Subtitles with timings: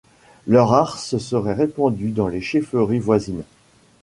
[0.47, 3.43] Leur art se serait répandu dans les chefferies voisines.